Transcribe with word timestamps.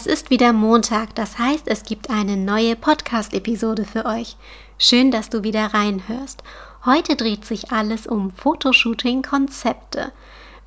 Es 0.00 0.06
ist 0.06 0.30
wieder 0.30 0.54
Montag, 0.54 1.14
das 1.14 1.38
heißt, 1.38 1.68
es 1.68 1.82
gibt 1.82 2.08
eine 2.08 2.38
neue 2.38 2.74
Podcast-Episode 2.74 3.84
für 3.84 4.06
euch. 4.06 4.38
Schön, 4.78 5.10
dass 5.10 5.28
du 5.28 5.42
wieder 5.42 5.74
reinhörst. 5.74 6.42
Heute 6.86 7.16
dreht 7.16 7.44
sich 7.44 7.70
alles 7.70 8.06
um 8.06 8.30
Fotoshooting-Konzepte. 8.30 10.12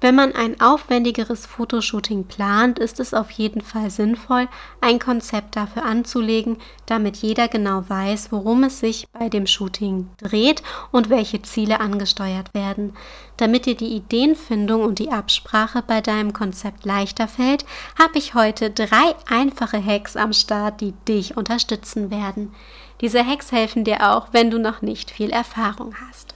Wenn 0.03 0.15
man 0.15 0.35
ein 0.35 0.59
aufwendigeres 0.59 1.45
Fotoshooting 1.45 2.25
plant, 2.25 2.77
ist 2.77 2.99
es 2.99 3.13
auf 3.13 3.31
jeden 3.31 3.61
Fall 3.61 3.89
sinnvoll, 3.89 4.49
ein 4.81 4.99
Konzept 4.99 5.55
dafür 5.55 5.85
anzulegen, 5.85 6.57
damit 6.85 7.15
jeder 7.15 7.47
genau 7.47 7.85
weiß, 7.87 8.33
worum 8.33 8.65
es 8.65 8.81
sich 8.81 9.07
bei 9.13 9.29
dem 9.29 9.47
Shooting 9.47 10.09
dreht 10.17 10.61
und 10.91 11.09
welche 11.09 11.41
Ziele 11.41 11.79
angesteuert 11.79 12.53
werden. 12.53 12.97
Damit 13.37 13.65
dir 13.65 13.75
die 13.75 13.95
Ideenfindung 13.95 14.83
und 14.83 14.99
die 14.99 15.09
Absprache 15.09 15.81
bei 15.87 16.01
deinem 16.01 16.33
Konzept 16.33 16.83
leichter 16.83 17.29
fällt, 17.29 17.63
habe 17.97 18.17
ich 18.17 18.33
heute 18.33 18.71
drei 18.71 19.15
einfache 19.29 19.81
Hacks 19.81 20.17
am 20.17 20.33
Start, 20.33 20.81
die 20.81 20.91
dich 21.07 21.37
unterstützen 21.37 22.11
werden. 22.11 22.53
Diese 22.99 23.25
Hacks 23.25 23.53
helfen 23.53 23.85
dir 23.85 24.11
auch, 24.11 24.27
wenn 24.33 24.51
du 24.51 24.59
noch 24.59 24.81
nicht 24.81 25.11
viel 25.11 25.29
Erfahrung 25.29 25.95
hast. 26.09 26.35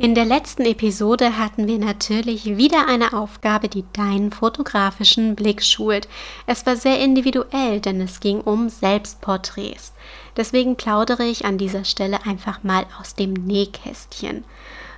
In 0.00 0.14
der 0.14 0.26
letzten 0.26 0.64
Episode 0.64 1.38
hatten 1.38 1.66
wir 1.66 1.80
natürlich 1.80 2.56
wieder 2.56 2.86
eine 2.86 3.14
Aufgabe, 3.14 3.68
die 3.68 3.84
deinen 3.92 4.30
fotografischen 4.30 5.34
Blick 5.34 5.60
schult. 5.60 6.06
Es 6.46 6.64
war 6.66 6.76
sehr 6.76 7.00
individuell, 7.00 7.80
denn 7.80 8.00
es 8.00 8.20
ging 8.20 8.40
um 8.40 8.68
Selbstporträts. 8.68 9.92
Deswegen 10.36 10.76
plaudere 10.76 11.24
ich 11.24 11.44
an 11.46 11.58
dieser 11.58 11.84
Stelle 11.84 12.24
einfach 12.24 12.62
mal 12.62 12.86
aus 13.00 13.16
dem 13.16 13.32
Nähkästchen. 13.32 14.44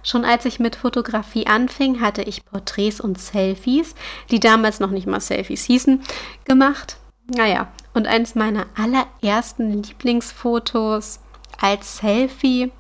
Schon 0.02 0.26
als 0.26 0.44
ich 0.44 0.60
mit 0.60 0.76
Fotografie 0.76 1.46
anfing, 1.46 2.02
hatte 2.02 2.20
ich 2.20 2.44
Porträts 2.44 3.00
und 3.00 3.18
Selfies, 3.18 3.94
die 4.30 4.38
damals 4.38 4.80
noch 4.80 4.90
nicht 4.90 5.06
mal 5.06 5.20
Selfies 5.20 5.64
hießen, 5.64 6.02
gemacht. 6.44 6.98
Naja, 7.26 7.72
und 7.94 8.06
eins 8.06 8.34
meiner 8.34 8.66
allerersten 8.76 9.82
Lieblingsfotos 9.82 11.20
als 11.58 11.96
Selfie 11.96 12.70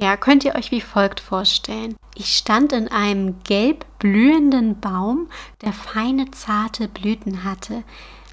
ja, 0.00 0.16
könnt 0.16 0.44
ihr 0.44 0.54
euch 0.54 0.70
wie 0.70 0.80
folgt 0.80 1.20
vorstellen. 1.20 1.96
Ich 2.14 2.36
stand 2.36 2.72
in 2.72 2.88
einem 2.88 3.42
gelb 3.44 3.84
blühenden 3.98 4.80
Baum, 4.80 5.28
der 5.62 5.72
feine, 5.72 6.30
zarte 6.30 6.88
Blüten 6.88 7.44
hatte. 7.44 7.82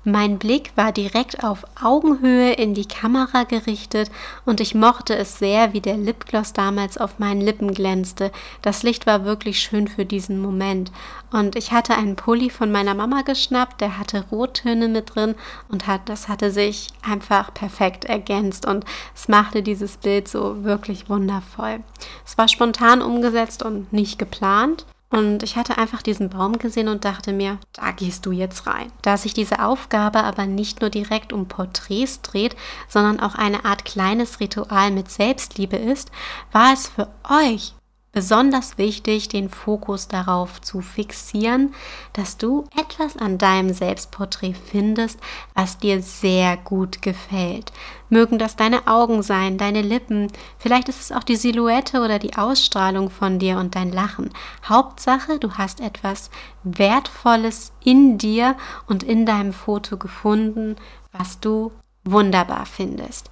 Mein 0.09 0.39
Blick 0.39 0.71
war 0.75 0.93
direkt 0.93 1.43
auf 1.43 1.65
Augenhöhe 1.83 2.53
in 2.53 2.73
die 2.73 2.87
Kamera 2.87 3.43
gerichtet 3.43 4.09
und 4.45 4.61
ich 4.61 4.73
mochte 4.73 5.17
es 5.17 5.37
sehr, 5.37 5.73
wie 5.73 5.81
der 5.81 5.97
Lipgloss 5.97 6.53
damals 6.53 6.97
auf 6.97 7.19
meinen 7.19 7.41
Lippen 7.41 7.73
glänzte. 7.73 8.31
Das 8.61 8.83
Licht 8.83 9.05
war 9.05 9.25
wirklich 9.25 9.59
schön 9.59 9.89
für 9.89 10.05
diesen 10.05 10.41
Moment. 10.41 10.93
Und 11.33 11.57
ich 11.57 11.73
hatte 11.73 11.93
einen 11.93 12.15
Pulli 12.15 12.49
von 12.49 12.71
meiner 12.71 12.93
Mama 12.93 13.23
geschnappt, 13.23 13.81
der 13.81 13.97
hatte 13.97 14.23
Rottöne 14.31 14.87
mit 14.87 15.13
drin 15.13 15.35
und 15.67 15.87
hat, 15.87 16.07
das 16.07 16.29
hatte 16.29 16.51
sich 16.51 16.87
einfach 17.01 17.53
perfekt 17.53 18.05
ergänzt 18.05 18.65
und 18.65 18.85
es 19.13 19.27
machte 19.27 19.61
dieses 19.61 19.97
Bild 19.97 20.29
so 20.29 20.63
wirklich 20.63 21.09
wundervoll. 21.09 21.81
Es 22.25 22.37
war 22.37 22.47
spontan 22.47 23.01
umgesetzt 23.01 23.61
und 23.61 23.91
nicht 23.91 24.17
geplant. 24.17 24.85
Und 25.09 25.41
ich 25.41 25.55
hatte 25.55 25.77
einfach 25.77 26.01
diesen 26.01 26.29
Baum 26.29 26.57
gesehen 26.57 26.89
und 26.89 27.05
dachte 27.05 27.31
mir, 27.31 27.59
da 27.71 27.91
gehst 27.91 28.25
du 28.25 28.31
jetzt 28.31 28.67
rein. 28.67 28.91
Da 29.01 29.15
sich 29.15 29.33
diese 29.33 29.63
Aufgabe 29.63 30.23
aber 30.23 30.45
nicht 30.45 30.81
nur 30.81 30.89
direkt 30.89 31.31
um 31.31 31.47
Porträts 31.47 32.21
dreht, 32.21 32.57
sondern 32.89 33.21
auch 33.21 33.35
eine 33.35 33.63
Art 33.63 33.85
kleines 33.85 34.41
Ritual 34.41 34.91
mit 34.91 35.09
Selbstliebe 35.09 35.77
ist, 35.77 36.11
war 36.51 36.73
es 36.73 36.89
für 36.89 37.07
euch 37.29 37.73
besonders 38.17 38.79
wichtig, 38.79 39.29
den 39.29 39.47
Fokus 39.47 40.07
darauf 40.07 40.59
zu 40.59 40.81
fixieren, 40.81 41.75
dass 42.13 42.35
du 42.37 42.63
etwas 42.75 43.15
an 43.15 43.37
deinem 43.37 43.75
Selbstporträt 43.75 44.55
findest, 44.55 45.19
was 45.53 45.77
dir 45.77 46.01
sehr 46.01 46.57
gut 46.57 47.03
gefällt. 47.03 47.71
Mögen 48.09 48.39
das 48.39 48.55
deine 48.55 48.87
Augen 48.87 49.21
sein, 49.21 49.59
deine 49.59 49.83
Lippen, 49.83 50.31
vielleicht 50.57 50.89
ist 50.89 50.99
es 50.99 51.11
auch 51.11 51.23
die 51.23 51.35
Silhouette 51.35 52.01
oder 52.01 52.17
die 52.17 52.35
Ausstrahlung 52.35 53.11
von 53.11 53.37
dir 53.37 53.59
und 53.59 53.75
dein 53.75 53.91
Lachen. 53.91 54.31
Hauptsache, 54.65 55.37
du 55.37 55.51
hast 55.53 55.79
etwas 55.79 56.31
Wertvolles 56.63 57.71
in 57.83 58.17
dir 58.17 58.55
und 58.87 59.03
in 59.03 59.27
deinem 59.27 59.53
Foto 59.53 59.95
gefunden, 59.95 60.75
was 61.11 61.39
du 61.39 61.71
wunderbar 62.03 62.65
findest. 62.65 63.29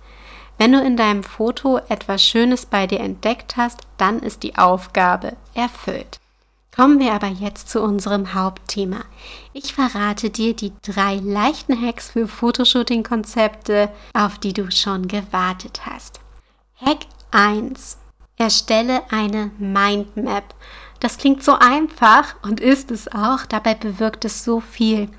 Wenn 0.57 0.71
du 0.71 0.81
in 0.81 0.95
deinem 0.97 1.23
Foto 1.23 1.79
etwas 1.89 2.23
Schönes 2.23 2.65
bei 2.65 2.87
dir 2.87 3.01
entdeckt 3.01 3.57
hast, 3.57 3.81
dann 3.97 4.19
ist 4.19 4.43
die 4.43 4.57
Aufgabe 4.57 5.33
erfüllt. 5.53 6.19
Kommen 6.75 6.99
wir 6.99 7.13
aber 7.13 7.27
jetzt 7.27 7.69
zu 7.69 7.81
unserem 7.81 8.33
Hauptthema. 8.33 9.05
Ich 9.53 9.73
verrate 9.73 10.29
dir 10.29 10.53
die 10.53 10.73
drei 10.81 11.15
leichten 11.15 11.81
Hacks 11.81 12.09
für 12.09 12.27
Fotoshooting-Konzepte, 12.27 13.89
auf 14.13 14.39
die 14.39 14.51
du 14.51 14.69
schon 14.71 15.07
gewartet 15.07 15.85
hast. 15.85 16.19
Hack 16.75 17.05
1. 17.31 17.97
Erstelle 18.37 19.03
eine 19.09 19.51
Mindmap. 19.57 20.53
Das 20.99 21.17
klingt 21.17 21.43
so 21.43 21.53
einfach 21.53 22.35
und 22.43 22.59
ist 22.59 22.91
es 22.91 23.07
auch, 23.09 23.45
dabei 23.45 23.75
bewirkt 23.75 24.25
es 24.25 24.43
so 24.43 24.59
viel. 24.59 25.09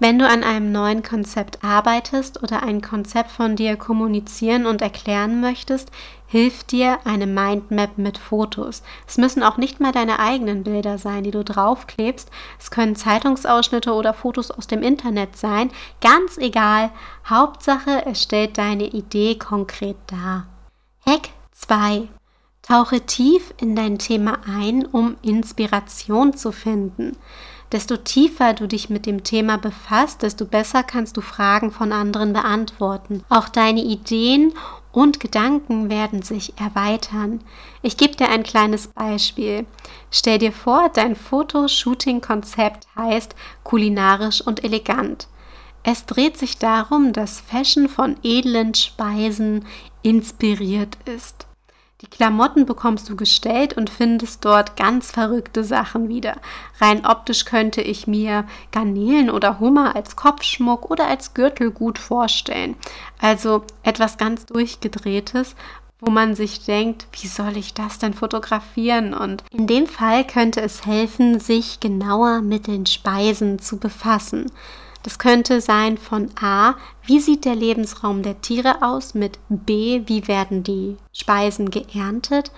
Wenn 0.00 0.18
du 0.18 0.26
an 0.26 0.44
einem 0.44 0.72
neuen 0.72 1.02
Konzept 1.02 1.62
arbeitest 1.62 2.42
oder 2.42 2.62
ein 2.62 2.80
Konzept 2.80 3.30
von 3.30 3.54
dir 3.54 3.76
kommunizieren 3.76 4.64
und 4.64 4.80
erklären 4.80 5.42
möchtest, 5.42 5.90
hilft 6.26 6.72
dir 6.72 7.00
eine 7.04 7.26
Mindmap 7.26 7.98
mit 7.98 8.16
Fotos. 8.16 8.82
Es 9.06 9.18
müssen 9.18 9.42
auch 9.42 9.58
nicht 9.58 9.78
mal 9.78 9.92
deine 9.92 10.18
eigenen 10.18 10.64
Bilder 10.64 10.96
sein, 10.96 11.22
die 11.22 11.30
du 11.30 11.44
draufklebst. 11.44 12.30
Es 12.58 12.70
können 12.70 12.96
Zeitungsausschnitte 12.96 13.92
oder 13.92 14.14
Fotos 14.14 14.50
aus 14.50 14.66
dem 14.66 14.82
Internet 14.82 15.36
sein. 15.36 15.70
Ganz 16.00 16.38
egal. 16.38 16.90
Hauptsache, 17.28 18.06
es 18.06 18.22
stellt 18.22 18.56
deine 18.56 18.84
Idee 18.84 19.34
konkret 19.34 19.96
dar. 20.06 20.46
Hack 21.04 21.28
2. 21.52 22.08
Tauche 22.62 23.00
tief 23.00 23.54
in 23.58 23.74
dein 23.74 23.98
Thema 23.98 24.38
ein, 24.46 24.84
um 24.86 25.16
Inspiration 25.22 26.36
zu 26.36 26.52
finden. 26.52 27.16
Desto 27.72 27.96
tiefer 27.96 28.52
du 28.52 28.66
dich 28.66 28.90
mit 28.90 29.06
dem 29.06 29.22
Thema 29.22 29.56
befasst, 29.56 30.22
desto 30.22 30.44
besser 30.44 30.82
kannst 30.82 31.16
du 31.16 31.20
Fragen 31.20 31.70
von 31.70 31.92
anderen 31.92 32.32
beantworten. 32.32 33.24
Auch 33.28 33.48
deine 33.48 33.82
Ideen 33.82 34.52
und 34.92 35.20
Gedanken 35.20 35.88
werden 35.88 36.22
sich 36.22 36.58
erweitern. 36.58 37.40
Ich 37.82 37.96
gebe 37.96 38.16
dir 38.16 38.28
ein 38.28 38.42
kleines 38.42 38.88
Beispiel. 38.88 39.66
Stell 40.10 40.38
dir 40.38 40.52
vor, 40.52 40.90
dein 40.92 41.14
Fotoshooting-Konzept 41.14 42.88
heißt 42.96 43.36
kulinarisch 43.62 44.40
und 44.40 44.64
elegant. 44.64 45.28
Es 45.82 46.06
dreht 46.06 46.36
sich 46.36 46.58
darum, 46.58 47.12
dass 47.12 47.40
Fashion 47.40 47.88
von 47.88 48.16
edlen 48.22 48.74
Speisen 48.74 49.64
inspiriert 50.02 50.98
ist. 51.06 51.46
Die 52.00 52.06
Klamotten 52.06 52.64
bekommst 52.64 53.10
du 53.10 53.16
gestellt 53.16 53.76
und 53.76 53.90
findest 53.90 54.44
dort 54.44 54.76
ganz 54.76 55.10
verrückte 55.10 55.64
Sachen 55.64 56.08
wieder. 56.08 56.36
Rein 56.80 57.04
optisch 57.04 57.44
könnte 57.44 57.82
ich 57.82 58.06
mir 58.06 58.46
Garnelen 58.72 59.28
oder 59.28 59.60
Hummer 59.60 59.94
als 59.94 60.16
Kopfschmuck 60.16 60.90
oder 60.90 61.06
als 61.06 61.34
Gürtel 61.34 61.70
gut 61.70 61.98
vorstellen. 61.98 62.74
Also 63.20 63.64
etwas 63.82 64.16
ganz 64.16 64.46
durchgedrehtes, 64.46 65.56
wo 65.98 66.10
man 66.10 66.34
sich 66.34 66.64
denkt, 66.64 67.06
wie 67.12 67.26
soll 67.26 67.58
ich 67.58 67.74
das 67.74 67.98
denn 67.98 68.14
fotografieren? 68.14 69.12
Und 69.12 69.44
in 69.50 69.66
dem 69.66 69.86
Fall 69.86 70.26
könnte 70.26 70.62
es 70.62 70.86
helfen, 70.86 71.38
sich 71.38 71.80
genauer 71.80 72.40
mit 72.40 72.66
den 72.66 72.86
Speisen 72.86 73.58
zu 73.58 73.76
befassen. 73.76 74.50
Das 75.02 75.18
könnte 75.18 75.60
sein 75.60 75.96
von 75.96 76.30
A, 76.40 76.74
wie 77.04 77.20
sieht 77.20 77.44
der 77.44 77.54
Lebensraum 77.54 78.22
der 78.22 78.40
Tiere 78.42 78.82
aus, 78.82 79.14
mit 79.14 79.38
B, 79.48 80.02
wie 80.06 80.28
werden 80.28 80.62
die 80.62 80.96
Speisen 81.12 81.70
geerntet? 81.70 82.52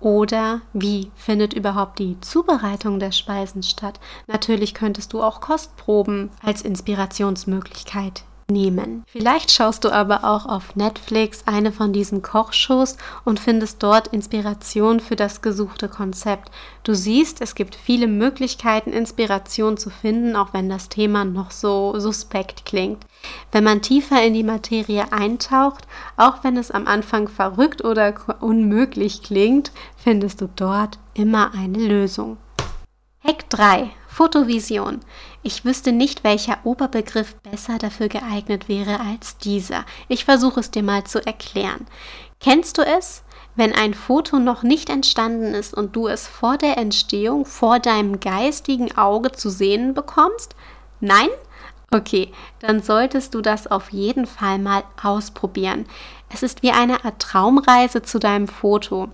Oder 0.00 0.62
wie 0.72 1.12
findet 1.14 1.52
überhaupt 1.52 1.98
die 2.00 2.18
Zubereitung 2.20 2.98
der 2.98 3.12
Speisen 3.12 3.62
statt. 3.62 4.00
Natürlich 4.26 4.74
könntest 4.74 5.12
du 5.12 5.22
auch 5.22 5.40
Kostproben 5.40 6.30
als 6.42 6.62
Inspirationsmöglichkeit 6.62 8.24
nehmen. 8.52 9.04
Vielleicht 9.06 9.50
schaust 9.50 9.84
du 9.84 9.90
aber 9.90 10.24
auch 10.24 10.46
auf 10.46 10.76
Netflix 10.76 11.44
eine 11.46 11.72
von 11.72 11.92
diesen 11.92 12.22
Kochshows 12.22 12.96
und 13.24 13.40
findest 13.40 13.82
dort 13.82 14.08
Inspiration 14.08 15.00
für 15.00 15.16
das 15.16 15.42
gesuchte 15.42 15.88
Konzept. 15.88 16.50
Du 16.84 16.94
siehst, 16.94 17.40
es 17.40 17.54
gibt 17.54 17.74
viele 17.74 18.06
Möglichkeiten, 18.06 18.92
Inspiration 18.92 19.76
zu 19.76 19.90
finden, 19.90 20.36
auch 20.36 20.52
wenn 20.52 20.68
das 20.68 20.88
Thema 20.88 21.24
noch 21.24 21.50
so 21.50 21.98
suspekt 21.98 22.64
klingt. 22.64 23.04
Wenn 23.52 23.64
man 23.64 23.82
tiefer 23.82 24.22
in 24.22 24.34
die 24.34 24.42
Materie 24.42 25.12
eintaucht, 25.12 25.86
auch 26.16 26.44
wenn 26.44 26.56
es 26.56 26.70
am 26.70 26.86
Anfang 26.86 27.28
verrückt 27.28 27.84
oder 27.84 28.14
unmöglich 28.40 29.22
klingt, 29.22 29.72
findest 29.96 30.40
du 30.40 30.48
dort 30.54 30.98
immer 31.14 31.54
eine 31.54 31.78
Lösung. 31.78 32.36
Hack 33.24 33.48
3. 33.50 33.90
Fotovision. 34.12 35.00
Ich 35.42 35.64
wüsste 35.64 35.90
nicht, 35.90 36.22
welcher 36.22 36.58
Oberbegriff 36.64 37.34
besser 37.36 37.78
dafür 37.78 38.08
geeignet 38.08 38.68
wäre 38.68 39.00
als 39.00 39.38
dieser. 39.38 39.86
Ich 40.06 40.26
versuche 40.26 40.60
es 40.60 40.70
dir 40.70 40.82
mal 40.82 41.04
zu 41.04 41.24
erklären. 41.24 41.86
Kennst 42.38 42.76
du 42.76 42.82
es? 42.82 43.22
Wenn 43.56 43.74
ein 43.74 43.94
Foto 43.94 44.38
noch 44.38 44.62
nicht 44.62 44.90
entstanden 44.90 45.54
ist 45.54 45.72
und 45.72 45.96
du 45.96 46.08
es 46.08 46.26
vor 46.26 46.58
der 46.58 46.76
Entstehung 46.76 47.46
vor 47.46 47.78
deinem 47.78 48.20
geistigen 48.20 48.94
Auge 48.98 49.32
zu 49.32 49.48
sehen 49.48 49.94
bekommst? 49.94 50.56
Nein? 51.00 51.28
Okay, 51.90 52.30
dann 52.60 52.82
solltest 52.82 53.34
du 53.34 53.40
das 53.40 53.66
auf 53.66 53.92
jeden 53.92 54.26
Fall 54.26 54.58
mal 54.58 54.84
ausprobieren. 55.02 55.86
Es 56.32 56.42
ist 56.42 56.62
wie 56.62 56.72
eine 56.72 57.04
Art 57.06 57.18
Traumreise 57.18 58.02
zu 58.02 58.18
deinem 58.18 58.48
Foto. 58.48 59.08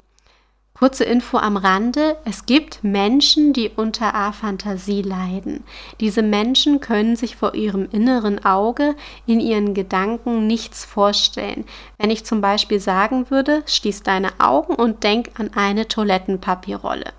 Kurze 0.78 1.02
Info 1.02 1.38
am 1.38 1.56
Rande. 1.56 2.16
Es 2.24 2.46
gibt 2.46 2.84
Menschen, 2.84 3.52
die 3.52 3.68
unter 3.68 4.14
Aphantasie 4.14 5.02
leiden. 5.02 5.64
Diese 5.98 6.22
Menschen 6.22 6.78
können 6.78 7.16
sich 7.16 7.34
vor 7.34 7.56
ihrem 7.56 7.88
inneren 7.90 8.44
Auge 8.44 8.94
in 9.26 9.40
ihren 9.40 9.74
Gedanken 9.74 10.46
nichts 10.46 10.84
vorstellen. 10.84 11.64
Wenn 11.98 12.10
ich 12.10 12.24
zum 12.24 12.40
Beispiel 12.40 12.78
sagen 12.78 13.28
würde, 13.28 13.64
schließ 13.66 14.04
deine 14.04 14.30
Augen 14.38 14.76
und 14.76 15.02
denk 15.02 15.30
an 15.40 15.50
eine 15.52 15.88
Toilettenpapierrolle. 15.88 17.12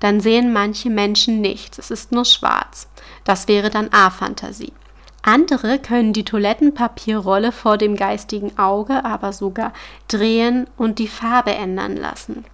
Dann 0.00 0.20
sehen 0.20 0.54
manche 0.54 0.88
Menschen 0.88 1.42
nichts. 1.42 1.78
Es 1.78 1.90
ist 1.90 2.12
nur 2.12 2.24
schwarz. 2.24 2.88
Das 3.24 3.46
wäre 3.46 3.68
dann 3.68 3.90
Aphantasie. 3.90 4.72
Andere 5.20 5.78
können 5.78 6.14
die 6.14 6.24
Toilettenpapierrolle 6.24 7.52
vor 7.52 7.76
dem 7.76 7.94
geistigen 7.94 8.58
Auge 8.58 9.04
aber 9.04 9.34
sogar 9.34 9.74
drehen 10.08 10.66
und 10.78 10.98
die 10.98 11.08
Farbe 11.08 11.54
ändern 11.54 11.94
lassen. 11.96 12.46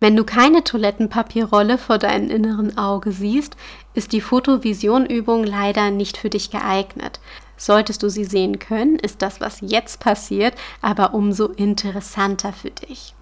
Wenn 0.00 0.14
du 0.14 0.24
keine 0.24 0.62
Toilettenpapierrolle 0.62 1.76
vor 1.76 1.98
deinem 1.98 2.30
inneren 2.30 2.78
Auge 2.78 3.10
siehst, 3.10 3.56
ist 3.94 4.12
die 4.12 4.20
Fotovisionübung 4.20 5.42
leider 5.42 5.90
nicht 5.90 6.16
für 6.16 6.30
dich 6.30 6.50
geeignet. 6.50 7.18
Solltest 7.56 8.04
du 8.04 8.08
sie 8.08 8.24
sehen 8.24 8.60
können, 8.60 8.96
ist 8.96 9.22
das, 9.22 9.40
was 9.40 9.58
jetzt 9.60 9.98
passiert, 9.98 10.54
aber 10.80 11.14
umso 11.14 11.46
interessanter 11.46 12.52
für 12.52 12.70
dich. 12.70 13.14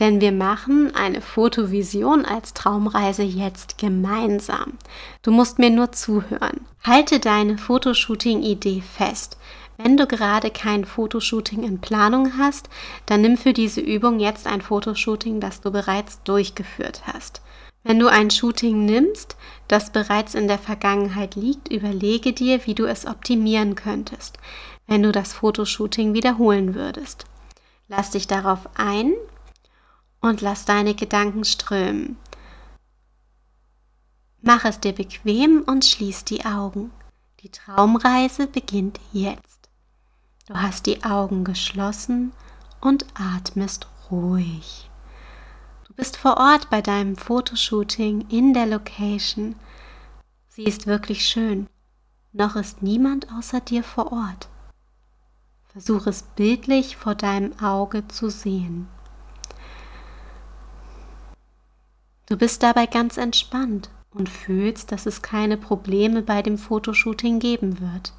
Denn 0.00 0.20
wir 0.20 0.32
machen 0.32 0.94
eine 0.94 1.20
Fotovision 1.20 2.24
als 2.26 2.52
Traumreise 2.52 3.22
jetzt 3.22 3.78
gemeinsam. 3.78 4.74
Du 5.22 5.30
musst 5.30 5.58
mir 5.58 5.70
nur 5.70 5.92
zuhören. 5.92 6.66
Halte 6.82 7.20
deine 7.20 7.56
Fotoshooting-Idee 7.56 8.82
fest. 8.82 9.38
Wenn 9.76 9.96
du 9.96 10.06
gerade 10.06 10.50
kein 10.50 10.84
Fotoshooting 10.84 11.64
in 11.64 11.80
Planung 11.80 12.38
hast, 12.38 12.68
dann 13.06 13.22
nimm 13.22 13.36
für 13.36 13.52
diese 13.52 13.80
Übung 13.80 14.20
jetzt 14.20 14.46
ein 14.46 14.60
Fotoshooting, 14.60 15.40
das 15.40 15.60
du 15.60 15.72
bereits 15.72 16.22
durchgeführt 16.22 17.02
hast. 17.06 17.42
Wenn 17.82 17.98
du 17.98 18.06
ein 18.06 18.30
Shooting 18.30 18.86
nimmst, 18.86 19.36
das 19.68 19.92
bereits 19.92 20.34
in 20.34 20.48
der 20.48 20.58
Vergangenheit 20.58 21.34
liegt, 21.34 21.70
überlege 21.70 22.32
dir, 22.32 22.66
wie 22.66 22.74
du 22.74 22.86
es 22.86 23.06
optimieren 23.06 23.74
könntest, 23.74 24.38
wenn 24.86 25.02
du 25.02 25.12
das 25.12 25.32
Fotoshooting 25.32 26.14
wiederholen 26.14 26.74
würdest. 26.74 27.26
Lass 27.88 28.10
dich 28.10 28.26
darauf 28.26 28.60
ein 28.76 29.12
und 30.20 30.40
lass 30.40 30.64
deine 30.64 30.94
Gedanken 30.94 31.44
strömen. 31.44 32.16
Mach 34.40 34.64
es 34.64 34.80
dir 34.80 34.92
bequem 34.92 35.62
und 35.66 35.84
schließ 35.84 36.24
die 36.24 36.44
Augen. 36.44 36.90
Die 37.40 37.50
Traumreise 37.50 38.46
beginnt 38.46 38.98
jetzt. 39.12 39.53
Du 40.46 40.52
hast 40.52 40.84
die 40.84 41.02
Augen 41.04 41.42
geschlossen 41.42 42.34
und 42.82 43.06
atmest 43.14 43.88
ruhig. 44.10 44.90
Du 45.86 45.94
bist 45.94 46.18
vor 46.18 46.36
Ort 46.36 46.68
bei 46.68 46.82
deinem 46.82 47.16
Fotoshooting 47.16 48.26
in 48.28 48.52
der 48.52 48.66
Location. 48.66 49.56
Sie 50.50 50.64
ist 50.64 50.86
wirklich 50.86 51.24
schön. 51.26 51.66
Noch 52.34 52.56
ist 52.56 52.82
niemand 52.82 53.32
außer 53.32 53.60
dir 53.60 53.82
vor 53.82 54.12
Ort. 54.12 54.48
Versuch 55.72 56.06
es 56.06 56.22
bildlich 56.22 56.98
vor 56.98 57.14
deinem 57.14 57.58
Auge 57.58 58.06
zu 58.08 58.28
sehen. 58.28 58.86
Du 62.26 62.36
bist 62.36 62.62
dabei 62.62 62.84
ganz 62.84 63.16
entspannt 63.16 63.88
und 64.10 64.28
fühlst, 64.28 64.92
dass 64.92 65.06
es 65.06 65.22
keine 65.22 65.56
Probleme 65.56 66.20
bei 66.20 66.42
dem 66.42 66.58
Fotoshooting 66.58 67.38
geben 67.38 67.80
wird. 67.80 68.12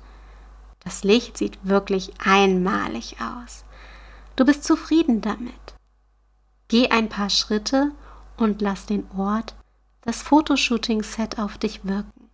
Das 0.86 1.04
Licht 1.04 1.38
sieht 1.38 1.58
wirklich 1.64 2.14
einmalig 2.24 3.18
aus. 3.20 3.66
Du 4.36 4.46
bist 4.46 4.64
zufrieden 4.64 5.20
damit. 5.20 5.54
Geh 6.68 6.90
ein 6.90 7.10
paar 7.10 7.30
Schritte 7.30 7.92
und 8.38 8.62
lass 8.62 8.86
den 8.86 9.10
Ort, 9.18 9.56
das 10.02 10.22
Fotoshooting-Set 10.22 11.40
auf 11.40 11.58
dich 11.58 11.86
wirken. 11.86 12.30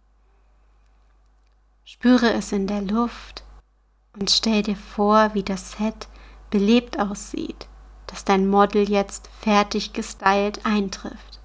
Spüre 1.86 2.33
es 2.33 2.51
in 2.51 2.68
der 2.68 2.81
Luft 2.81 3.44
und 4.19 4.30
stell 4.30 4.63
dir 4.63 4.75
vor, 4.75 5.33
wie 5.33 5.44
das 5.44 5.74
Set 5.74 6.09
belebt 6.50 7.00
aussieht, 7.00 7.68
dass 8.07 8.25
dein 8.25 8.48
Model 8.48 8.89
jetzt 8.89 9.30
fertig 9.39 9.94
gestylt 9.94 10.65
eintrifft. 10.65 11.39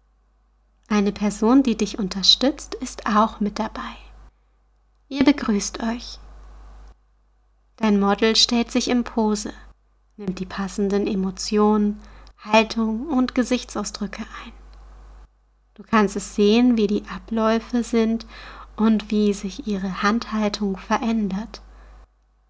Eine 0.88 1.12
Person, 1.12 1.62
die 1.62 1.76
dich 1.76 1.98
unterstützt, 1.98 2.74
ist 2.74 3.06
auch 3.06 3.38
mit 3.40 3.58
dabei. 3.58 3.96
Ihr 5.08 5.24
begrüßt 5.24 5.82
euch. 5.82 6.18
Dein 7.76 8.00
Model 8.00 8.36
stellt 8.36 8.70
sich 8.70 8.88
in 8.88 9.04
Pose, 9.04 9.52
nimmt 10.16 10.38
die 10.38 10.46
passenden 10.46 11.06
Emotionen, 11.06 12.00
Haltung 12.38 13.06
und 13.08 13.34
Gesichtsausdrücke 13.34 14.22
ein. 14.22 14.52
Du 15.74 15.82
kannst 15.82 16.16
es 16.16 16.34
sehen, 16.34 16.78
wie 16.78 16.86
die 16.86 17.04
Abläufe 17.14 17.82
sind 17.82 18.26
und 18.76 19.10
wie 19.10 19.34
sich 19.34 19.66
ihre 19.66 20.02
Handhaltung 20.02 20.78
verändert. 20.78 21.60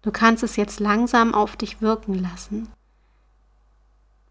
Du 0.01 0.11
kannst 0.11 0.43
es 0.43 0.55
jetzt 0.55 0.79
langsam 0.79 1.33
auf 1.33 1.57
dich 1.57 1.81
wirken 1.81 2.13
lassen. 2.13 2.69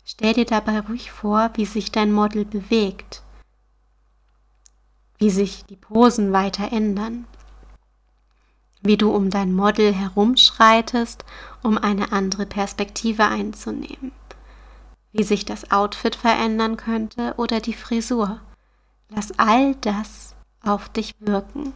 Stell 0.05 0.33
dir 0.33 0.47
dabei 0.47 0.81
ruhig 0.81 1.11
vor, 1.11 1.51
wie 1.55 1.67
sich 1.67 1.93
dein 1.93 2.13
Model 2.13 2.47
bewegt, 2.47 3.23
wie 5.19 5.31
sich 5.31 5.65
die 5.67 5.77
Posen 5.77 6.33
weiter 6.33 6.73
ändern 6.73 7.27
wie 8.87 8.97
du 8.97 9.11
um 9.11 9.31
dein 9.31 9.53
Model 9.53 9.93
herumschreitest, 9.93 11.25
um 11.63 11.79
eine 11.79 12.13
andere 12.13 12.47
Perspektive 12.47 13.25
einzunehmen, 13.25 14.13
wie 15.13 15.23
sich 15.23 15.45
das 15.45 15.71
Outfit 15.71 16.17
verändern 16.17 16.77
könnte 16.77 17.35
oder 17.37 17.61
die 17.61 17.75
Frisur. 17.75 18.41
Lass 19.09 19.39
all 19.39 19.75
das 19.77 20.35
auf 20.63 20.89
dich 20.89 21.15
wirken. 21.21 21.73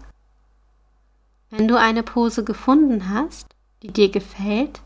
Wenn 1.51 1.69
du 1.69 1.79
eine 1.79 2.03
Pose 2.03 2.45
gefunden 2.45 3.11
hast, 3.11 3.49
die 3.83 3.93
dir 3.93 4.11
gefällt, 4.11 4.81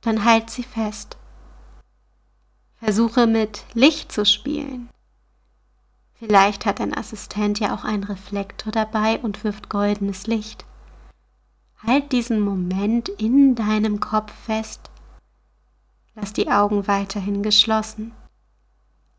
dann 0.00 0.24
halt 0.24 0.50
sie 0.50 0.62
fest. 0.62 1.16
Versuche 2.76 3.26
mit 3.26 3.64
Licht 3.74 4.12
zu 4.12 4.24
spielen. 4.24 4.88
Vielleicht 6.14 6.64
hat 6.64 6.80
dein 6.80 6.96
Assistent 6.96 7.58
ja 7.60 7.74
auch 7.74 7.84
einen 7.84 8.04
Reflektor 8.04 8.72
dabei 8.72 9.18
und 9.18 9.44
wirft 9.44 9.68
goldenes 9.68 10.26
Licht. 10.26 10.64
Halt 11.86 12.10
diesen 12.10 12.40
Moment 12.40 13.08
in 13.08 13.54
deinem 13.54 14.00
Kopf 14.00 14.32
fest. 14.32 14.90
Lass 16.16 16.32
die 16.32 16.50
Augen 16.50 16.88
weiterhin 16.88 17.42
geschlossen. 17.44 18.12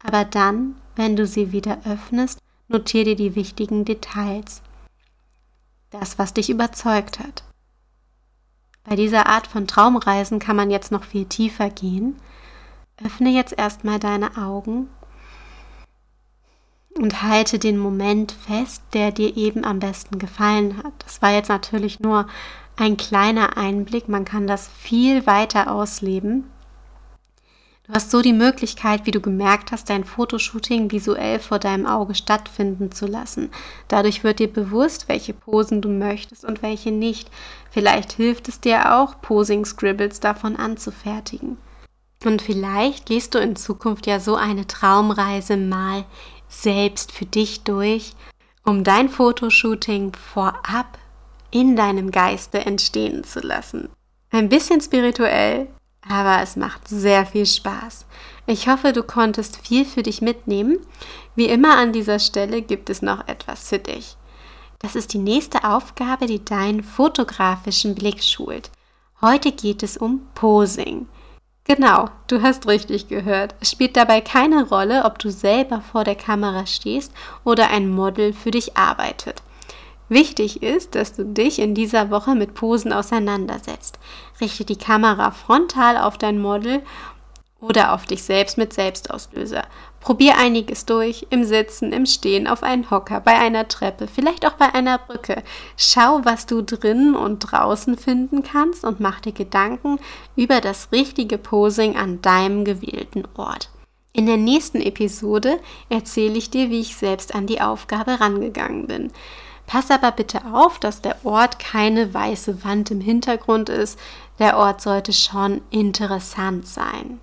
Aber 0.04 0.26
dann, 0.26 0.76
wenn 0.96 1.16
du 1.16 1.26
sie 1.26 1.54
wieder 1.54 1.80
öffnest, 1.86 2.40
notier 2.68 3.06
dir 3.06 3.16
die 3.16 3.36
wichtigen 3.36 3.86
Details. 3.86 4.62
Das, 5.92 6.20
was 6.20 6.34
dich 6.34 6.50
überzeugt 6.50 7.20
hat. 7.20 7.44
Bei 8.84 8.96
dieser 8.96 9.28
Art 9.28 9.48
von 9.48 9.68
Traumreisen 9.68 10.40
kann 10.40 10.56
man 10.56 10.70
jetzt 10.70 10.92
noch 10.92 11.04
viel 11.04 11.26
tiefer 11.26 11.70
gehen. 11.70 12.18
Öffne 13.04 13.30
jetzt 13.30 13.58
erstmal 13.58 14.00
deine 14.00 14.38
Augen 14.38 14.90
und 16.96 17.22
halte 17.24 17.60
den 17.60 17.78
Moment 17.78 18.32
fest, 18.32 18.82
der 18.94 19.12
dir 19.12 19.38
eben 19.38 19.64
am 19.64 19.80
besten 19.80 20.20
gefallen 20.20 20.78
hat. 20.78 20.94
Das 21.06 21.22
war 21.22 21.32
jetzt 21.32 21.50
natürlich 21.50 22.00
nur 22.00 22.28
ein 22.76 22.98
kleiner 22.98 23.58
Einblick, 23.58 24.08
man 24.08 24.26
kann 24.26 24.48
das 24.48 24.68
viel 24.68 25.26
weiter 25.26 25.72
ausleben. 25.72 26.46
Du 27.88 27.94
hast 27.94 28.12
so 28.12 28.22
die 28.22 28.34
Möglichkeit, 28.34 29.06
wie 29.06 29.12
du 29.12 29.22
gemerkt 29.22 29.72
hast, 29.72 29.90
dein 29.90 30.04
Fotoshooting 30.04 30.92
visuell 30.92 31.40
vor 31.40 31.58
deinem 31.58 31.86
Auge 31.86 32.16
stattfinden 32.16 32.92
zu 32.92 33.08
lassen. 33.08 33.50
Dadurch 33.88 34.26
wird 34.26 34.40
dir 34.40 34.52
bewusst, 34.52 35.08
welche 35.08 35.34
Posen 35.34 35.82
du 35.82 35.88
möchtest 35.88 36.44
und 36.44 36.62
welche 36.62 36.92
nicht. 36.92 37.32
Vielleicht 37.72 38.12
hilft 38.12 38.50
es 38.50 38.60
dir 38.60 38.94
auch, 38.94 39.22
Posing-Scribbles 39.22 40.20
davon 40.20 40.58
anzufertigen. 40.58 41.58
Und 42.26 42.42
vielleicht 42.42 43.06
gehst 43.06 43.36
du 43.36 43.40
in 43.40 43.56
Zukunft 43.56 44.06
ja 44.06 44.20
so 44.20 44.36
eine 44.36 44.68
Traumreise 44.68 45.56
mal 45.56 46.04
selbst 46.50 47.12
für 47.12 47.26
dich 47.26 47.64
durch, 47.64 48.14
um 48.64 48.84
dein 48.84 49.10
Fotoshooting 49.10 50.14
vorab 50.14 50.98
in 51.52 51.76
deinem 51.76 52.12
Geiste 52.12 52.60
entstehen 52.66 53.24
zu 53.24 53.40
lassen. 53.40 53.90
Ein 54.32 54.50
bisschen 54.50 54.82
spirituell, 54.82 55.68
aber 56.08 56.42
es 56.42 56.56
macht 56.56 56.88
sehr 56.88 57.26
viel 57.26 57.46
Spaß. 57.46 58.06
Ich 58.46 58.68
hoffe, 58.68 58.94
du 58.94 59.04
konntest 59.04 59.58
viel 59.66 59.86
für 59.86 60.04
dich 60.04 60.22
mitnehmen. 60.22 60.80
Wie 61.36 61.48
immer 61.48 61.78
an 61.78 61.94
dieser 61.94 62.20
Stelle 62.20 62.62
gibt 62.62 62.90
es 62.90 63.02
noch 63.02 63.28
etwas 63.28 63.70
für 63.70 63.80
dich. 63.80 64.18
Das 64.80 64.96
ist 64.96 65.14
die 65.14 65.20
nächste 65.20 65.64
Aufgabe, 65.64 66.28
die 66.28 66.44
deinen 66.44 66.84
fotografischen 66.84 67.96
Blick 67.96 68.24
schult. 68.24 68.70
Heute 69.22 69.52
geht 69.52 69.82
es 69.82 69.98
um 69.98 70.28
Posing. 70.36 71.08
Genau, 71.68 72.10
du 72.28 72.42
hast 72.42 72.66
richtig 72.68 73.10
gehört. 73.10 73.54
Es 73.60 73.72
spielt 73.72 73.98
dabei 73.98 74.22
keine 74.22 74.70
Rolle, 74.70 75.04
ob 75.04 75.20
du 75.20 75.30
selber 75.30 75.82
vor 75.82 76.06
der 76.06 76.16
Kamera 76.16 76.66
stehst 76.66 77.12
oder 77.44 77.70
ein 77.70 77.90
Model 77.90 78.32
für 78.32 78.52
dich 78.52 78.78
arbeitet. 78.78 79.44
Wichtig 80.08 80.64
ist, 80.64 80.96
dass 80.96 81.12
du 81.12 81.26
dich 81.26 81.60
in 81.60 81.76
dieser 81.76 82.10
Woche 82.10 82.36
mit 82.36 82.54
Posen 82.54 82.94
auseinandersetzt. 82.94 84.00
Richte 84.40 84.64
die 84.64 84.78
Kamera 84.78 85.32
frontal 85.32 85.98
auf 85.98 86.18
dein 86.18 86.40
Model 86.40 86.82
oder 87.60 87.94
auf 87.94 88.06
dich 88.06 88.24
selbst 88.24 88.58
mit 88.58 88.74
Selbstauslöser. 88.74 89.64
Probier 90.00 90.38
einiges 90.38 90.86
durch, 90.86 91.28
im 91.32 91.44
Sitzen, 91.44 91.92
im 91.92 92.06
Stehen, 92.06 92.48
auf 92.48 92.64
einen 92.64 92.90
Hocker, 92.92 93.20
bei 93.20 93.38
einer 93.38 93.68
Treppe, 93.68 94.08
vielleicht 94.08 94.46
auch 94.46 94.54
bei 94.54 94.74
einer 94.74 95.00
Brücke. 95.00 95.44
Schau, 95.76 96.22
was 96.24 96.46
du 96.46 96.62
drinnen 96.62 97.16
und 97.16 97.40
draußen 97.40 97.98
finden 97.98 98.44
kannst 98.44 98.86
und 98.86 99.00
mach 99.00 99.20
dir 99.20 99.34
Gedanken 99.34 100.00
über 100.36 100.62
das 100.62 100.92
richtige 100.92 101.38
Posing 101.38 101.98
an 101.98 102.22
deinem 102.22 102.64
gewählten 102.64 103.24
Ort. 103.36 103.70
In 104.14 104.26
der 104.26 104.38
nächsten 104.38 104.82
Episode 104.82 105.60
erzähle 105.90 106.38
ich 106.38 106.50
dir, 106.50 106.70
wie 106.70 106.82
ich 106.82 106.96
selbst 106.96 107.36
an 107.36 107.46
die 107.46 107.62
Aufgabe 107.62 108.20
rangegangen 108.20 108.88
bin. 108.88 109.12
Pass 109.68 109.92
aber 109.92 110.12
bitte 110.12 110.42
auf, 110.54 110.80
dass 110.80 111.02
der 111.02 111.18
Ort 111.26 111.60
keine 111.60 112.14
weiße 112.14 112.64
Wand 112.64 112.90
im 112.90 113.02
Hintergrund 113.02 113.68
ist. 113.70 114.00
Der 114.40 114.58
Ort 114.58 114.82
sollte 114.82 115.12
schon 115.12 115.62
interessant 115.70 116.66
sein. 116.66 117.20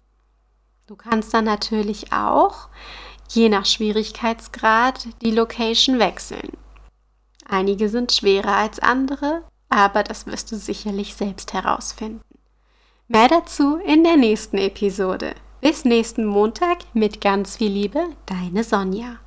Du 0.87 0.97
kannst 0.97 1.33
dann 1.33 1.47
natürlich 1.47 2.13
auch, 2.13 2.69
je 3.31 3.49
nach 3.49 3.65
Schwierigkeitsgrad, 3.65 5.09
die 5.23 5.31
Location 5.31 5.99
wechseln. 5.99 6.51
Einige 7.49 7.89
sind 7.89 8.13
schwerer 8.13 8.57
als 8.57 8.81
andere, 8.81 9.45
aber 9.71 10.03
das 10.03 10.27
wirst 10.27 10.53
du 10.53 10.57
sicherlich 10.57 11.15
selbst 11.15 11.55
herausfinden. 11.55 12.21
Mehr 13.09 13.29
dazu 13.29 13.77
in 13.77 14.05
der 14.05 14.17
nächsten 14.17 14.59
Episode. 14.59 15.35
Bis 15.63 15.87
nächsten 15.87 16.27
Montag 16.27 16.79
mit 16.93 17.23
ganz 17.23 17.57
viel 17.57 17.73
Liebe, 17.73 18.11
deine 18.27 18.63
Sonja. 18.63 19.21